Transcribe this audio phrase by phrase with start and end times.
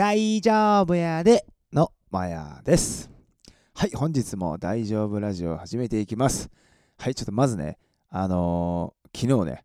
[0.00, 3.10] 大丈夫やでのマヤです。
[3.74, 6.48] はい、本日も大丈夫ラジオを始めていきます。
[6.96, 7.76] はい、ちょっとまずね、
[8.08, 9.64] あのー昨日ね、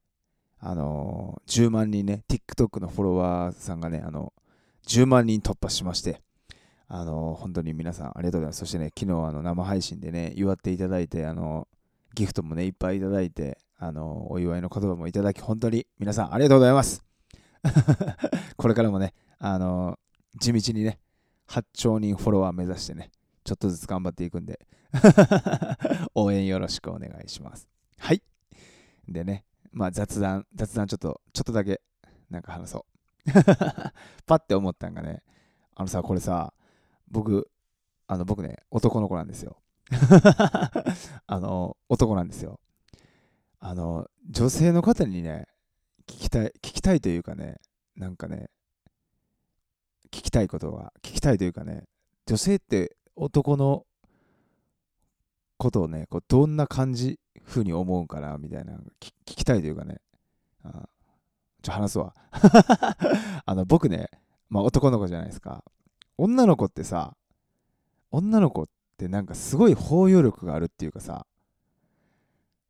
[0.60, 4.34] あのー10万人ね、TikTok のフォロワーさんがね、あの
[4.86, 6.20] 10万人突破しまして、
[6.90, 8.60] あのー本当に皆さんありがとうございます。
[8.60, 11.70] そしてね、昨日あの生配信でね、祝っていただいて、あの
[12.14, 17.06] ギフトもね、いっぱいいただいて、あのお祝いの言葉もいただき、本当に皆さんありがとうございます。
[18.58, 19.98] これからもね、あの
[20.38, 21.00] 地道にね、
[21.48, 23.12] 8兆人フォロワー目指してね、
[23.44, 24.60] ちょっとずつ頑張っていくんで、
[26.16, 27.68] 応援よろしくお願いします。
[27.98, 28.22] はい。
[29.08, 31.82] でね、まあ雑談、雑談ちょっと、ちょっとだけ、
[32.30, 32.86] なんか話そ
[33.26, 33.32] う。
[34.26, 35.24] パッて思ったんがね、
[35.76, 36.54] あのさ、これさ、
[37.10, 37.50] 僕、
[38.08, 39.58] あの僕ね、男の子なんですよ。
[41.28, 42.60] あの、男なんですよ。
[43.60, 45.48] あの、女性の方にね、
[46.08, 47.58] 聞きたい、聞きたいというかね、
[47.96, 48.50] なんかね、
[50.16, 51.84] 聞きたいことが、聞きたいというかね、
[52.26, 53.86] 女性って男の
[55.58, 60.00] ことをね、こうどんな感じ、風に思うんかな、みたいな、聞きたいというかね、
[60.64, 60.88] あ
[61.62, 62.14] ちょ、話すわ。
[63.46, 64.10] あの、僕ね、
[64.48, 65.66] まあ男の子じゃないですか。
[66.18, 67.18] 女の子ってさ、
[68.10, 71.28] 女の子ってなんかすごい包容力があるっていうかさ、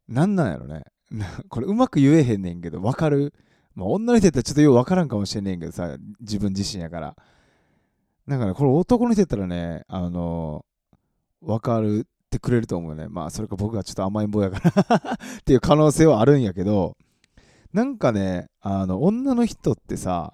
[0.07, 0.85] なんなんやろね。
[1.49, 3.35] これうまく言えへんねんけど、わかる？
[3.75, 7.15] まあ女の人やったらちょっとようわからんかもしれんねんけどさ、自分自身やから。
[8.27, 10.65] だから、これ男の人やったらね、あの
[11.41, 13.07] わかるってくれると思うよね。
[13.07, 16.97] まあ、それか僕がちょっと甘えん坊やから っていう可能性はあるんやけど、
[17.71, 20.33] なんかね、あの、女の人ってさ、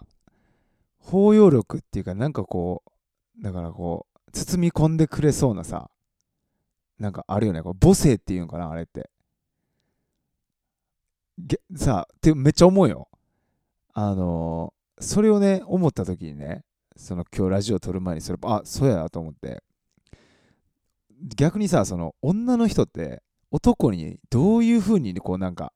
[0.99, 2.83] 包容力っていうか、なんかこ
[3.39, 5.89] う、だからこう、包み込んでくれそうなさ、
[6.99, 7.63] なんかあるよね。
[7.63, 9.09] こう母性っていうんかな、あれって。
[11.75, 13.09] さあ、ってめっちゃ思うよ。
[13.93, 16.63] あのそれをね、思った時にね、
[16.95, 19.63] その今日ラジオ撮る前にそれ、あ、そうやと思って。
[21.35, 25.73] 逆にさ、その女の人って男にどういう風にこうなんか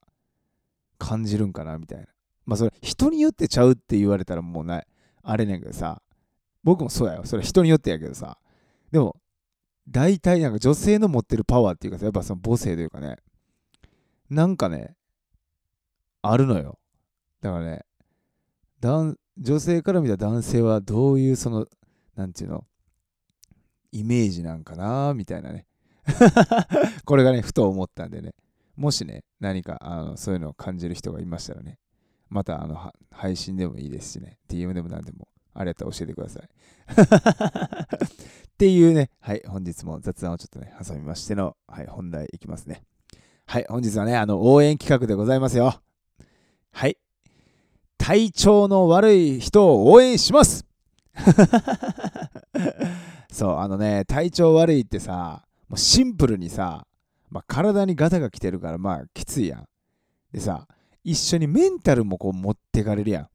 [0.97, 2.05] 感じるんかなみたいな。
[2.45, 4.87] まあそれ人によってちゃうって言われたらもうない。
[5.23, 6.01] あれねんけどさ、
[6.63, 7.25] 僕もそうやよ。
[7.25, 8.37] それ人によってやけどさ。
[8.91, 9.15] でも、
[9.87, 13.17] 大体なんか女性の持ってるパワーっていうかさ、やっぱその母性というかね、
[14.29, 14.95] なんかね、
[16.21, 16.79] あるのよ。
[17.41, 17.85] だからね、
[19.37, 21.67] 女性から見た男性はどういうその、
[22.15, 22.65] なんていうの、
[23.91, 25.13] イメージなんかな？
[25.13, 25.65] みたいなね。
[27.05, 28.33] これがね、ふと思ったんでね、
[28.75, 31.79] もしね、何かあのそういうのを感じる人がいましたらね、
[32.29, 36.49] またあの配信でもいいですしね、DM でも何でもあれやったら教えてください。
[38.47, 42.83] っていうね、はい、本日も雑談をちょっとね、挟みましての、はい、本題いきますね。
[43.47, 45.81] はい、本日はね、あの、応援企画でございますよ。
[46.71, 46.97] はい。
[47.97, 50.65] 体調の悪い人を応援します
[53.31, 56.85] そう、あのね、体調悪いってさ、もうシンプルにさ、
[57.29, 59.67] まあ、体にガタが来てるから、まあ、きついやん。
[60.31, 60.67] でさ、
[61.03, 63.29] 一緒にメンタルもこう持ってかれるやん。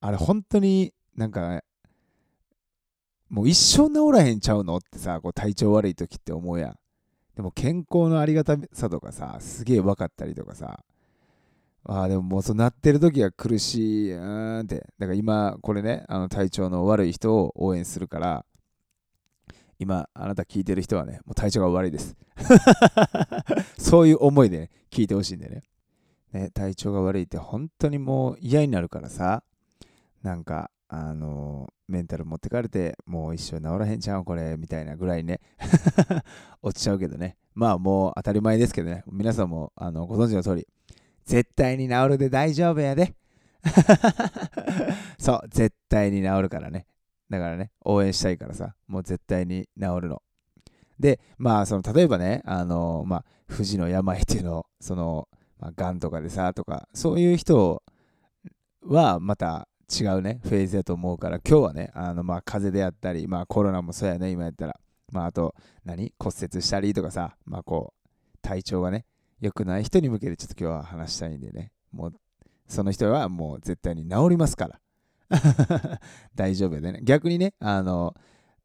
[0.00, 1.62] あれ、本当になんか、
[3.28, 6.78] もう一生治らへんちゃうのってさ、こう体調悪い時って思うやん。
[7.36, 10.84] でも健康のありがたさとかさ、すげえ分かったりとかさ、
[11.86, 14.86] ああ、でももうそうなってる時は苦しい、うーんって。
[14.98, 18.44] だから今、これね、あの体調の悪い人を応援するから、
[19.78, 22.16] 今、あなた聞いてる人はね、もう体調が悪いです。
[23.78, 25.62] そういう思いで、ね、聞いてほしいんでね。
[26.32, 29.44] ね、体調が悪いって本当にもう嫌になるからさ、
[30.22, 35.40] なんか、あのメンタル持ってかれて、もう一生治らへんちゃうこれ、みたいなぐらいね、
[36.62, 37.36] 落ちちゃうけどね。
[37.54, 40.66] まあもう当たり前ですけどね、皆さんもあのご存知の通り、
[41.24, 43.14] 絶対に治るで大丈夫やで。
[45.18, 46.86] そう、絶対に治るからね。
[47.30, 50.22] だからね、応援したいからさ、もう絶対に治るの。
[50.98, 57.82] で、まあ、その、例えばね、あの、まあ、不治の病っていうのを、その、まあ、がんとかでさ、とか、そういう人
[58.82, 64.78] はまた違うね、フェーズだと思うから、今日はね、あの、まあ、風邪であったり、まあ、コロナもそうやね、今やったら。
[65.12, 65.54] まあ、あと、
[65.84, 69.04] 何骨折したりとかさ、まあ、こう、体調がね、
[69.44, 72.14] 良くない人に向けてちょっと今日は話したいんでね、もう
[72.66, 74.80] その人はもう絶対に治りますから。
[76.34, 77.00] 大丈夫でね。
[77.02, 78.14] 逆にね、あの、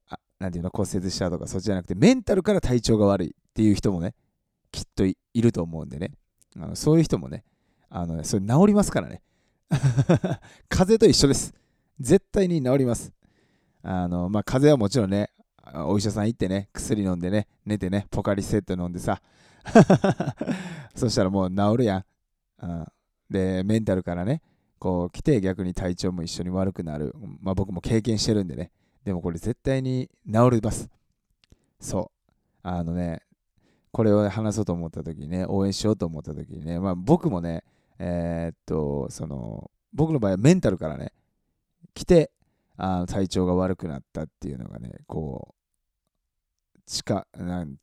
[0.08, 4.16] あなんていうの、骨折したとかそっちじゃなくて、メンタルから体調が悪いっていう人もね、
[4.72, 6.12] きっといると思うんでね。
[6.56, 7.44] あのそういう人もね、
[7.90, 9.22] あのそれ治りますからね。
[10.70, 11.54] 風邪と一緒です。
[12.00, 13.12] 絶対に治ります。
[13.82, 15.30] あの、まあ、風邪はもちろんね、
[15.74, 19.22] お医者さん行ってね、薬飲んでね、寝てね、ポカリセット飲んでさ、
[20.96, 22.06] そしたらもう治るやん。
[22.62, 22.86] うん、
[23.30, 24.42] で、メンタルからね、
[24.80, 27.14] こう来て逆に体調も一緒に悪くなる。
[27.42, 28.72] まあ僕も経験してるんでね。
[29.04, 30.90] でもこれ絶対に治ります。
[31.80, 32.40] そう。
[32.64, 33.22] あのね、
[33.92, 37.64] これを話そうと思った時にね、応援しようと思った時にね、まあ僕もね、
[37.98, 41.14] えー、っと、その、僕の場合はメンタルからね、
[41.94, 42.32] 来て、
[42.78, 47.76] あ体調が悪くなったっていうのがね、こう、近なん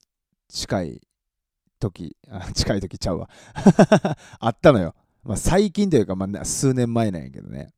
[0.49, 1.03] 近い
[1.79, 3.31] 時、あ 近い時ちゃうわ。
[4.41, 4.95] あったのよ。
[5.25, 7.73] まあ、最近というか、まあ、数年前なんやけどね。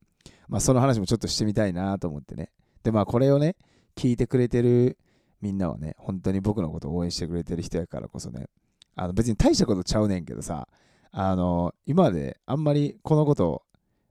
[0.47, 2.51] まあ、その話もちょっとしてみたいなと思ってね。
[2.83, 3.55] で、まあ、これをね、
[3.95, 4.97] 聞いてくれてる
[5.41, 8.47] みんなはね、本当に僕のことを応援してくれてる人やからこそね、
[8.95, 10.67] あの別に大したことちゃうねんけどさ、
[11.11, 13.61] あの、今まであんまりこのことを、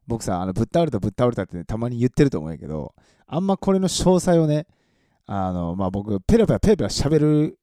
[0.07, 2.95] 僕さ、あのぶっ倒れたぶっ倒れたって、ね、たまに言ってると思うんやけど、
[3.27, 4.67] あんまこれの詳細をね、
[5.27, 7.58] あの、まあ、僕、ペラペラペラペラ喋る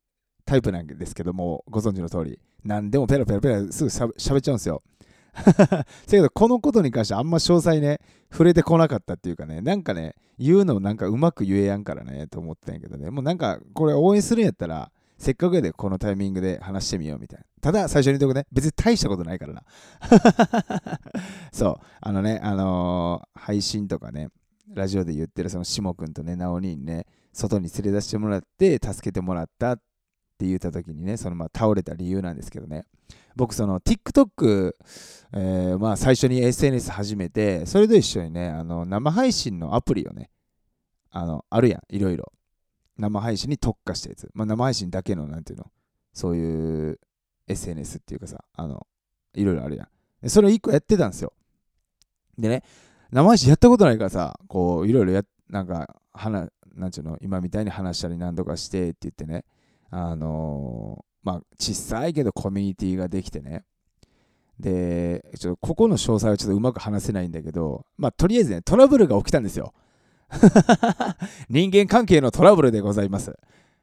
[0.45, 4.83] タイプなんですけども、ご存知の通り、何でもペラペラペラすぐしゃべっちゃうんですよ。
[5.36, 8.00] だけど、このことに関してあんま詳細ね、
[8.31, 17.45] 触れてこなかったっていうかね、なんかね、言うのなんかうまく言えやんからね、と思ってんやけどね、もうなんか、これ応援するんやったら、せっかくやでこのタイミングで話してみようみたいな。
[17.62, 19.63] ただ、最初に言うとこね、別に大したことないからな。
[21.51, 24.30] そう、あのね、あのー、配信とかね、
[24.74, 29.80] ラジオで言ってるそのしもくんとね、なおにんね、外に連れ出してもらって、助けてもらったっ
[30.36, 32.86] って言った時にね、そのまあ倒れた理由なんですけどね、
[33.38, 34.74] 僕その TikTok、
[35.34, 40.30] えー、まあ最初に SNS 始めて、それと一緒にね、あの生配信のアプリをね、
[41.12, 42.32] あの、あるやん、いろいろ。
[42.98, 44.30] 生配信に特化したやつ。
[44.34, 45.72] まあ生配信だけの、なんていうの、
[46.14, 47.00] そういう
[47.48, 48.86] SNS っていうかさ、あの、
[49.34, 49.88] いろいろあるや
[50.24, 50.30] ん。
[50.30, 51.31] それを1個やってたんですよ。
[52.38, 52.64] でね、
[53.12, 59.46] 生配信やったことないからさ、こう、いろいろや、なんか、話、なんちゅうの、今みたいに話したり何とかしてって言ってね、
[59.90, 63.66] あのーまあ、小さいけどコミュニティができてね。
[64.60, 69.74] で、ちょっとここの詳細はちょっとうまく話せないんだけど、まあ、とりあえずね、トラブルが起きたんですよ。
[71.50, 73.36] 人間関係のトラブルでございます。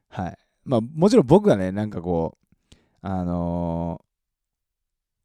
[0.08, 0.38] はい。
[0.64, 4.04] まあ、もちろん僕がね、なんかこう、あのー、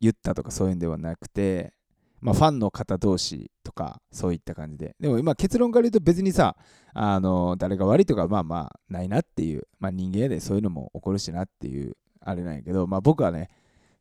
[0.02, 1.74] 言ったとかそういうんではなくて、
[2.20, 4.96] まあ、ファンの方同士とか、そういった感じで。
[5.00, 6.56] でも今、結論から言うと別にさ、
[6.94, 11.96] あの、誰が悪いとか、まあまあ、ないなっていう、まあ人間でそういうのも起こるしなっていう
[12.28, 13.50] あれなんやけど、まあ僕はね、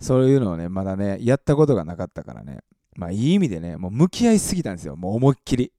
[0.00, 2.58] そういうのをね、まだね、やったことがなかったからね、
[2.96, 5.72] まあいい意味でね、もう向き合いすぎたんですよ、もう思いっきり。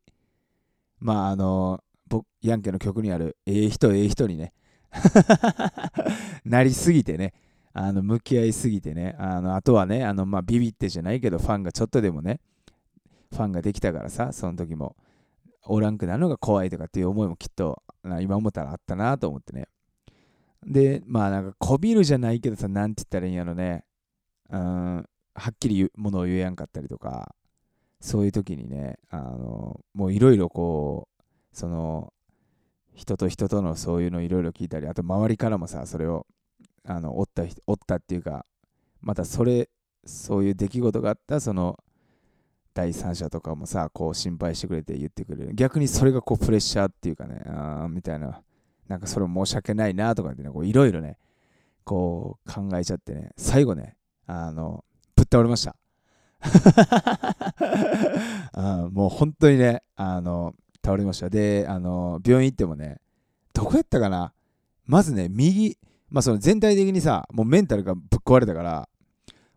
[1.00, 4.54] まああの、僕、ヤンケの曲にある、ええ人、ええ人にね、
[6.46, 7.34] なりすぎてね、
[7.80, 12.40] あの向き合いすぎてね、あのあとはね、あのまあ、ビビってじゃないけど、ファンがちょっとでもね、
[13.32, 14.96] ファンができたからさ、その時も、
[15.64, 17.84] おらんくなるのが怖いとかっていう思いもきっと、
[18.20, 19.68] 今思ったらあったなと思ってね。
[20.66, 23.84] で、まあなんかこびるじゃないけどさ、なんて言ったらいいんやろね。
[24.50, 24.96] うん、
[25.36, 27.36] はっきりものを言えやんかったりとか、
[28.02, 31.24] そういう時にね、あの、もういろいろこう、
[31.56, 32.12] その、
[32.96, 36.26] 人と人とのそういうのいろいろ聞いたり、あと周りからもさ、それを、
[36.88, 38.46] あの、おった、おったっていうか、
[39.02, 39.70] またそれ、
[40.06, 41.78] そういう出来事があった、その、
[42.74, 45.54] 第三者とかもさ、こう心配してくれて言ってくれる。
[45.54, 48.44] 逆にそれがこうプレッシャーっていうかね、あみたいな
[48.88, 51.18] なんかそれ申し訳ないなとかってね、いろいろね、
[51.84, 53.96] こう考えちゃってね、最後ね、
[54.26, 54.84] あの、
[55.16, 55.76] ぶっ倒れました。
[58.54, 60.54] あもう本当にね、あの、
[60.86, 61.30] 倒れました。
[61.30, 63.00] で、あの、病院行ってもね、
[63.54, 64.34] どこやったかな？
[64.86, 65.78] まずね、右、
[66.10, 68.90] まあその全体的にさ、もうメンタルがぶっ壊れたから、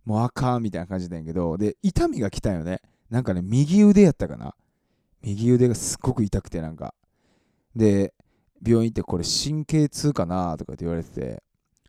[0.05, 2.81] もうあかんみたいな感じだんけど、で、痛みが来たよね。
[3.11, 4.55] なんかね、右腕やったかな。
[5.23, 6.95] 右腕がすっごく痛くて、なんか。
[7.77, 8.15] で、
[8.65, 11.43] 病院行ってこれ神経痛かなとかって言われてて、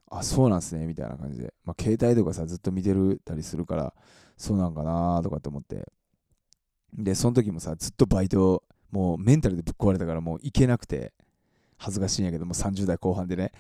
[0.10, 1.54] あ、そうなんすね、みたいな感じで。
[1.64, 3.94] まあ、携帯とかさ、ずっと見てるたりするから、
[4.38, 5.88] そうなんかなとかって思って。
[6.94, 11.14] で、その時もさ、ずっとバイト、もうメンタルでぶっ壊れたからもう行けなくて、
[11.82, 13.52] 恥ずかしいんやけども、30代後半でね。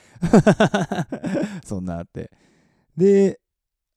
[1.66, 2.32] そんなあって。
[2.96, 3.40] で、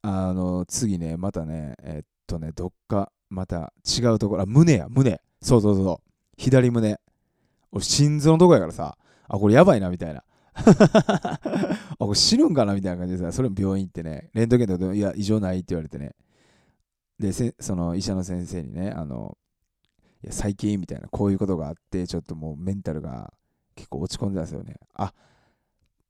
[0.00, 5.20] あの、次ね、またね、えっとね、どっか、また違うところ、あ、胸や、胸。
[5.42, 6.10] そうそうそう。
[6.38, 6.98] 左胸。
[7.70, 8.96] 俺、心臓のとこやからさ、
[9.28, 10.24] あ、これやばいな、みたいな。
[10.54, 11.38] あ、
[11.98, 16.14] これ死ぬんかなみたいな感じでさ、それも病院行ってね、レントゲンとかいや、異常ないって言われてね。
[17.18, 19.36] で、その医者の先生にね、あの、
[20.22, 23.34] いや、最近みたいな、こういうことがあって、ちょっともうメンタルが
[23.74, 24.76] 結構落ち込んでたんですよね。
[24.94, 25.12] あ、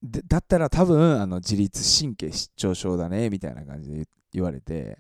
[0.03, 4.99] でだったら多分、あの、自律神経失調症だね、みたいな感じで言われて、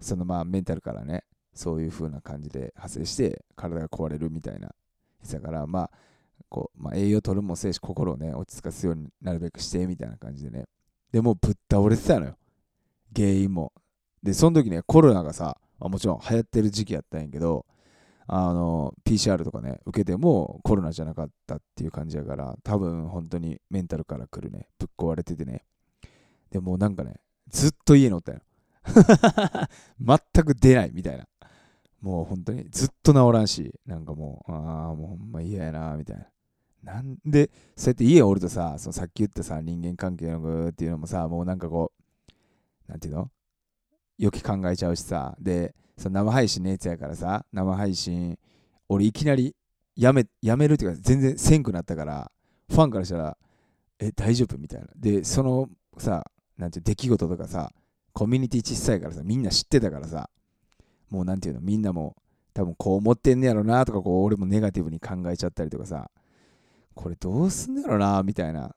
[0.00, 4.74] そのまあメンタルからね、そういう風な感じで発生して体が壊れるみたいな。
[5.32, 5.90] だから、まあ、
[6.48, 10.66] こう、まあ、栄養取るもせえし、心をね、落ち着かすようになるべくして、みたいな感じでね。
[11.10, 12.36] でもぶっ倒れてたのよ。
[13.14, 13.72] 原因も。
[14.22, 17.66] で、その時ね、コロナがさ、まあ、もちろん流行ってる時期やったんやけど、
[18.28, 25.64] あの PCR とかね受けてもコロナじゃなかったっていう感じやから多分本当にメンタルから来るねぶっ壊れててね。
[26.50, 28.40] でもなんかねずっと家におったよ。
[30.00, 31.26] 全く出ないみたいな。
[32.00, 36.26] もう本当にずっと治らんしなんかもうああもうほんま嫌やなみたいな。
[36.82, 41.92] なんでそうやって家おるとさそのさっき言ったさ人間関係のグーっていうのもさもうなんかこ
[42.88, 43.30] うなんていうの？
[44.18, 45.36] よく考えちゃうしさ。
[45.40, 48.38] でその生配信のやつやからさ生配信
[48.88, 49.54] 俺いきなり
[49.96, 52.30] やめやめるっていうか全然せんくなったから
[52.68, 53.36] ファンからしたら
[53.98, 54.58] え大丈夫？
[54.58, 54.88] みたいな。
[54.94, 56.24] でそのさ
[56.58, 57.72] なんていう出来事とかさ
[58.12, 60.28] コミュニティ小さいからさみんな知ってたからさ
[61.10, 62.16] もうなんていうのみんなも
[62.52, 66.10] 多分こう思ってんねやろなとかこう俺もネガティブに考えちゃったりとかさ
[66.94, 68.74] これどうすんねやろなみたいな。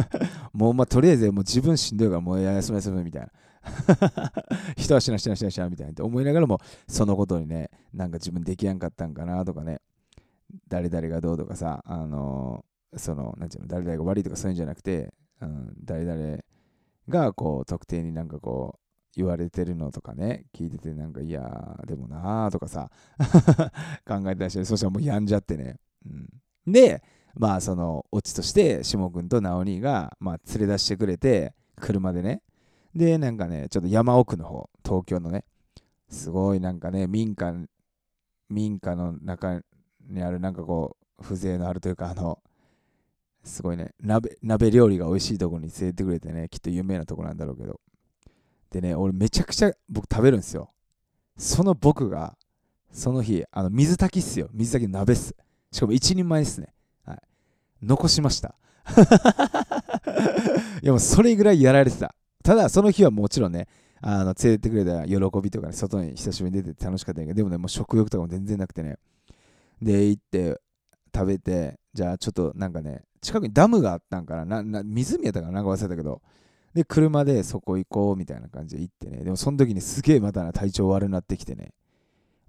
[0.52, 3.28] もうまあとりあえずもう自分しんどいからもう休め休めみたいな。
[4.76, 9.80] 人はしなしなしなしなみたいなって思いながらもそのことにねなんか自分できやんかったんかなとかね
[10.68, 12.64] 誰々がどうとかさあの
[12.96, 16.38] そのなんていうの誰々が悪いとかそういうんじゃなくて、うん、誰々
[17.08, 18.78] がこう特定になんかこう
[19.14, 22.90] 言われてるのとかね聞いててなんかいやでもなーとかさ
[24.06, 26.08] 考えたりしてそしたらもうやんじゃってね、う
[26.70, 27.02] ん、で
[27.34, 32.42] まあそのオチとして下君と直兄がまあ連れ出してくれて車でね
[32.94, 35.44] でなんかねちょっと山奥の方東京のね
[36.08, 37.54] すごいなんかね民家
[38.50, 39.60] 民家の中
[40.08, 42.38] にあるなんかこう風情のあるというかあの
[43.44, 47.80] すごいね鍋鍋料理が美味しいところに連れてくれてねきっと有名なとこなんだろうけど。
[48.72, 50.70] でね俺めちゃくちゃ僕食べるんですよ。
[51.36, 52.36] その僕が
[52.90, 54.48] その日あの水炊きっすよ。
[54.52, 55.34] 水炊き鍋っす。
[55.70, 56.68] しかも一人前っすね。
[57.04, 57.18] はい。
[57.82, 58.54] 残しました。
[60.82, 62.14] いやもうそれぐらいやられてた。
[62.42, 63.68] ただその日はもちろんね
[64.00, 68.96] あの連れてってくれた喜びとかね外に久しぶりに出て楽しかったんやけどでもねもう食欲とかも全然なくてね。
[69.80, 70.60] で行って
[71.14, 74.62] 食べてじゃあちょっとなんかね近くにダムがあったんかな。
[74.62, 76.20] な湖やったかななんか忘れたけど。
[76.74, 79.22] で車でそこ行こうみたいな感じで行ってね。
[79.24, 81.74] でもその時にすげえまたな体調悪くなってきてね。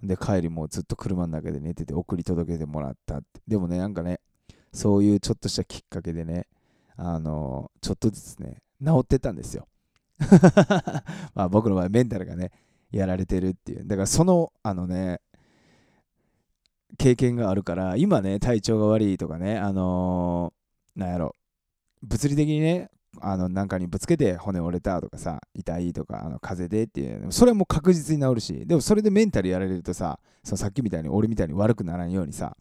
[0.02, 3.42] で帰りもうずっと車の中で寝てて送り届けてもらったって。
[3.48, 4.22] でもねなんかね
[4.72, 6.48] そういうちょっとしたきっかけでね
[6.96, 9.68] あのちょっとずつね治ってたんですよ。
[11.36, 12.52] まあ僕の場合メンタルがね
[12.92, 13.88] やられてるっていう。
[13.88, 15.20] だからそのあのね
[16.98, 21.36] 経験があるから今ね体調が悪いとかねあのー、なんやろ。
[22.04, 22.90] 物理的にね
[23.22, 27.32] あのなんかにぶつけて骨折れたとかさ痛いとかあの風邪でっていう。
[27.32, 28.66] それはもう確実に治るし。
[28.66, 32.56] でもそれでメンタルやられるとさそのさっきみたいに俺みたいに悪くならんようにさ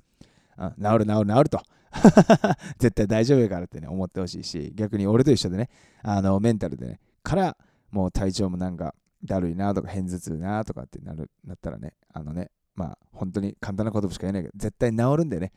[0.78, 1.60] 治る治る治ると。
[2.78, 4.72] 絶対大丈夫やからってね思ってほしいし。
[4.74, 5.68] 逆に俺と一緒でね
[6.02, 7.56] あのメンタルでねから
[7.90, 15.52] もう体調もなんかだるいなとか偏頭痛なとかってなるなったらねあのねまあ本当に簡単なことしか言えないけど絶対治るんでね。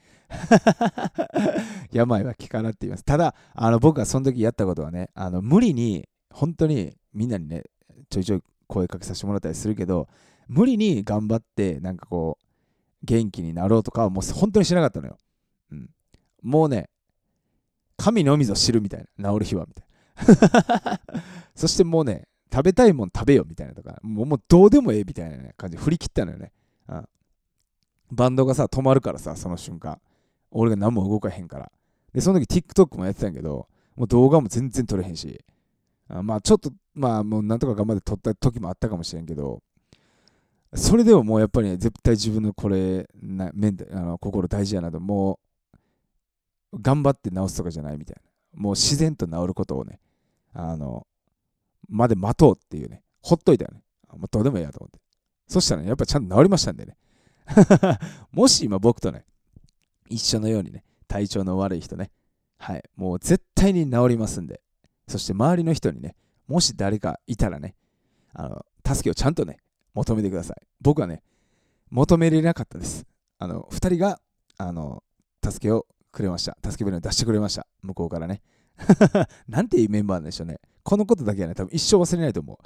[1.92, 3.06] 病は気からって言います。
[3.06, 7.64] ただあの僕がその時やったことはねあの無理に本当にみんなにね
[8.10, 10.10] ちょいちょい声かけさせてもらったりするけど
[10.48, 12.46] 無理に頑張ってなんかこう
[13.04, 15.18] 元気になろうとかはもう本当にしなかったのよ、
[15.72, 15.90] うん、
[16.42, 16.90] もうね
[17.98, 19.95] 神のみぞ知るみたいな治る日はみたいな。
[21.56, 26.52] そしてもうね食べたいもん食べよみたいなとかもうもうどうでもええみたいな、ね、感じで振り切ったのよね。
[26.88, 27.08] うん、
[28.12, 30.00] バンドがさ止まるからさその瞬間。
[30.52, 31.72] 俺が何も動かへんから。
[32.14, 35.44] でその時 TikTok もやってたんやけどもう動画も全然撮れへんし。
[36.08, 39.64] あまあちょっとまあもうなんとか頑張って撮った時もあったかもしれんけど
[40.74, 45.40] それでももうやっぱり、ね、絶対自分のこれなメンあの心大事やなとも
[46.74, 48.22] う頑張って治すとかじゃないみたいな。
[48.62, 50.00] もう自然と治ることをね
[50.56, 51.06] あの
[51.88, 53.84] まで待とうっていうねほっといたよね
[54.18, 55.00] もうどうでもいいやと思って
[55.48, 56.98] そしたらね、やっぱちゃんと治りましたんでね。
[58.32, 59.26] もし今僕とね、
[60.10, 62.12] 一緒のようにね、体調の悪い人ね、
[62.58, 64.62] はい、もう絶対に治りますんで、
[65.08, 66.16] そして周りの人にね、
[66.48, 67.76] もし誰かいたらね、
[68.34, 69.58] あの、助けをちゃんとね、
[69.94, 70.68] 求めてください。
[70.82, 71.22] 僕はね、
[71.92, 73.06] 求めれなかったです。
[73.38, 74.20] あの、2人が、
[74.58, 75.04] あの、
[75.44, 76.58] 助けをくれました。
[76.64, 77.68] 助け舟を出してくれました。
[77.84, 78.42] 向こうからね。
[79.48, 80.60] なんていうメンバーなんでしょうね。
[80.84, 82.58] このことだけはね、多分一生忘れないと思う。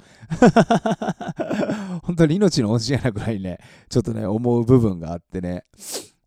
[2.04, 5.64] 本当に命の恩師やなぐらいね、ちょっとね、思う部分があってね。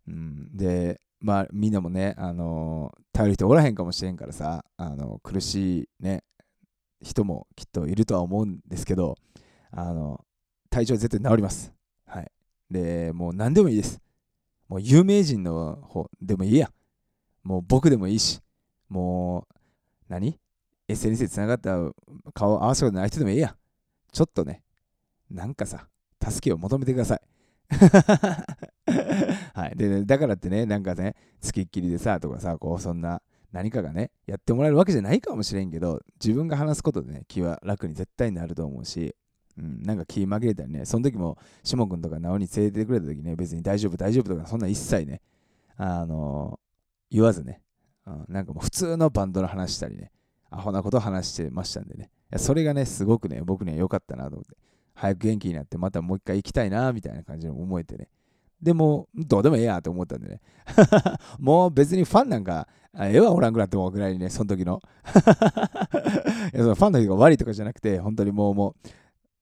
[0.08, 6.24] うん、で、まあ、みんなもね、あのー、頼る人おらへんかもしれんからさ、あの苦しいね、
[7.02, 9.16] 人もきっといるとは思うんですけど、
[9.72, 10.26] あの、
[10.70, 11.72] 体調は絶対治ります。
[12.06, 12.32] はい。
[12.72, 14.02] で、もう何でもいいです。
[14.68, 16.72] もう有名人の方でもいいや。
[17.44, 18.40] もう僕でもいいし、
[18.90, 19.56] もう、
[20.08, 20.40] 何
[20.88, 21.78] ?SNS でつながった
[22.34, 23.56] 顔を合わせたことない人でもいいや。
[24.12, 24.62] ちょっとね、
[25.30, 25.88] なんかさ、
[26.24, 27.22] 助けを求めてください。
[29.54, 29.76] はい。
[29.76, 39.16] で、だからってね、なんかね、つきっきりでさ、とかさ、こう、そんな、何かがね、やってもらえるわけじゃないかもしれんけど、自分が話すことでね、気は楽に絶対になると思うし、
[39.58, 45.22] うん、なんか気紛れたりね、その時も、しもくんとか直に連れてくれた時ね、別に大丈夫、大丈夫とか、そんな一切ね、
[45.78, 47.62] あのー、言わずね、
[48.06, 50.12] うん、なんかもう普通のバンドの話したりね、
[50.50, 54.56] アホなこと話してましたんでね、それがね、すごくね、僕には良かったなと思って、
[54.96, 58.10] 早く元気になって、またもう一回行きたいな、みたいな感じで思えてね、
[58.64, 60.40] でも、どうでもええやと思ったんでね。
[61.38, 62.68] もう別にファンなんか、
[62.98, 64.82] ええわおらんくなってもぐらいにね、その時の。
[66.54, 68.76] いやそのファンの人が悪いとかじゃなくて、本当にもう、も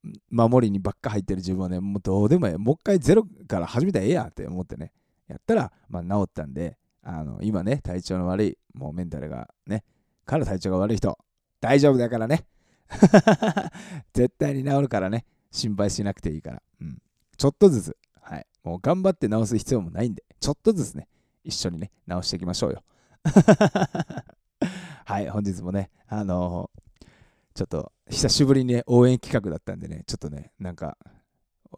[0.04, 2.58] う、守りにばっか入ってる自分はね、もうどうでもええ。
[2.58, 4.92] もう一回ゼロから始めたらええやって思ってね、
[5.28, 9.84] やったら、まあ治ったんで、あの、今ね、体調の悪い、もうメンタルがね、
[10.26, 11.18] から体調が悪い人、
[11.60, 12.46] 大丈夫だからね。
[14.14, 16.62] 絶対に治るからね、心配しなくていいから。
[16.82, 17.02] うん。
[17.38, 18.46] ちょっとずつ、はい。
[18.64, 21.08] もう頑張って直す必要もないんで、ちょっとずつね、
[21.44, 22.84] 一緒にね、直していきましょうよ。
[25.06, 27.12] はい、本日もね、あのー、
[27.54, 30.98] ちょっと久しぶりにね、応援企画だったんでね、ちょっとね、なんか、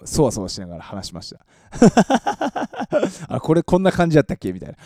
[0.06, 2.63] そわそわしながら話しました。
[3.28, 4.52] あ、これこんな感じだったっけ？
[4.54, 4.78] みたいな。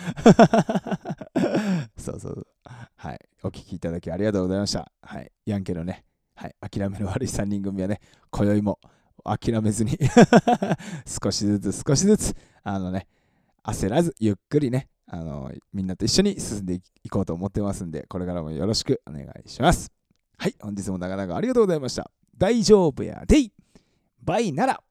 [1.97, 2.47] そうそう。
[2.95, 3.19] はい。
[3.43, 4.91] お聞きいただきありがとうございました。
[5.01, 5.31] はい。
[5.45, 6.55] ヤンケのね、はい。
[6.59, 8.79] 諦めの悪い3人組はね、今宵も
[9.23, 9.97] 諦めずに
[11.23, 13.07] 少しずつ少しずつ、あのね、
[13.63, 19.91] 焦らずゆっくりね、あのみんなと一緒に進んでいこうと思ってますんで、これからもよろしくお願いします。
[20.37, 22.11] はい、本日も長々ありがとうございました。
[22.37, 23.51] 大丈夫やでい
[24.21, 24.83] バイなら